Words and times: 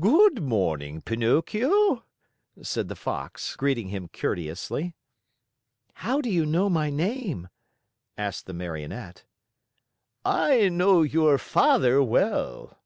"Good 0.00 0.42
morning, 0.42 1.00
Pinocchio," 1.00 2.04
said 2.60 2.88
the 2.88 2.96
Fox, 2.96 3.54
greeting 3.54 3.86
him 3.90 4.08
courteously. 4.08 4.96
"How 5.94 6.20
do 6.20 6.28
you 6.28 6.44
know 6.44 6.68
my 6.68 6.90
name?" 6.90 7.50
asked 8.18 8.46
the 8.46 8.52
Marionette. 8.52 9.22
"I 10.24 10.70
know 10.70 11.02
your 11.02 11.38
father 11.38 12.02
well." 12.02 12.80